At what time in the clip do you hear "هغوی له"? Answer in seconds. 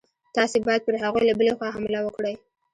1.03-1.33